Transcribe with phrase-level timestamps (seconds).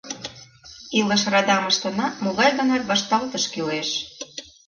[0.99, 3.89] Илыш радамыштына могай-гынат вашталтыш кӱлеш.